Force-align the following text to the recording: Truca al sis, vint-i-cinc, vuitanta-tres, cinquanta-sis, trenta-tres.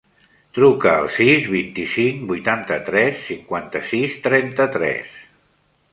Truca 0.57 0.93
al 1.01 1.09
sis, 1.17 1.43
vint-i-cinc, 1.55 2.25
vuitanta-tres, 2.33 3.23
cinquanta-sis, 3.29 4.17
trenta-tres. 4.29 5.17